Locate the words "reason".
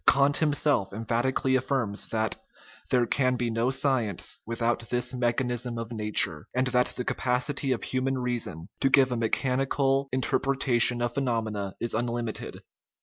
8.17-8.67